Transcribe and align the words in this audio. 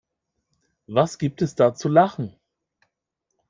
Was 0.87 1.19
gibt 1.19 1.43
es 1.43 1.53
da 1.53 1.75
zu 1.75 1.87
lachen? 1.87 2.35